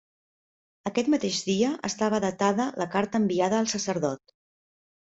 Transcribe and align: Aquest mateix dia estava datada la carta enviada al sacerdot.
Aquest 0.91 1.11
mateix 1.15 1.43
dia 1.51 1.69
estava 1.91 2.23
datada 2.25 2.69
la 2.83 2.91
carta 2.97 3.25
enviada 3.27 3.63
al 3.63 3.73
sacerdot. 3.79 4.39